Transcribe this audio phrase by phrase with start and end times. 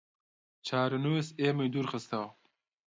[0.67, 2.27] چارەنووس ئێمەی دوورخستەوە